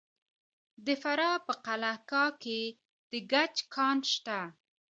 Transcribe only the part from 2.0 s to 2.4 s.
کاه